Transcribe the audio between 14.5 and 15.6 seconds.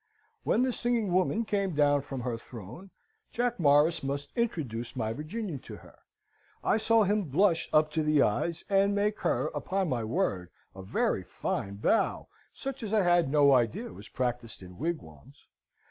in wigwams.